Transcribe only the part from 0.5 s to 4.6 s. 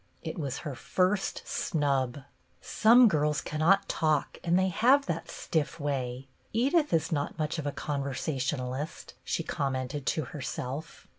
her first snub." Some girls cannot talk, and